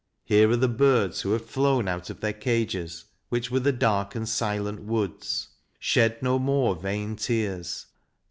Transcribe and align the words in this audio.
Here 0.23 0.49
are 0.49 0.55
the 0.57 0.67
birds 0.67 1.21
who 1.21 1.31
have 1.33 1.45
flown 1.45 1.87
out 1.87 2.09
of 2.09 2.21
their 2.21 2.33
cages, 2.33 3.05
which 3.29 3.51
were 3.51 3.59
the 3.59 3.71
dark 3.71 4.15
and 4.15 4.27
silent 4.27 4.81
woods. 4.81 5.49
Shed 5.77 6.21
PAUL 6.21 6.39
FORT 6.39 6.39
263 6.39 6.39
no 6.39 6.39
more 7.03 7.07
vain 7.07 7.15
tears. 7.15 7.85